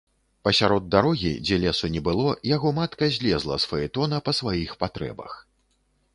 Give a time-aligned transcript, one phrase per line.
[0.47, 5.39] Пасярод дарогі, дзе лесу не было, яго матка злезла з фаэтона па сваіх патрэбах.